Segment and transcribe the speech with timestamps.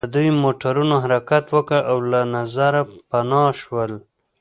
[0.05, 3.91] د دوی موټرو حرکت وکړ او له نظره پناه شول